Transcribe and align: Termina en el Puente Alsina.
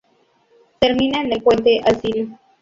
Termina 0.79 1.21
en 1.21 1.31
el 1.31 1.43
Puente 1.43 1.79
Alsina. 1.85 2.39